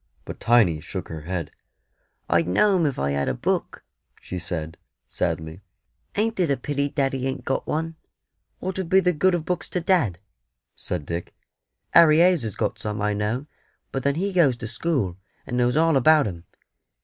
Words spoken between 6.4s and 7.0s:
a pity